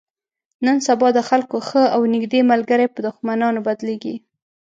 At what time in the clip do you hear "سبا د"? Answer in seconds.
0.87-1.19